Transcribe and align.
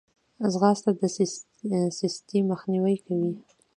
ځغاسته 0.53 0.89
د 0.99 1.01
سستي 1.97 2.39
مخنیوی 2.51 2.95
کوي 3.05 3.31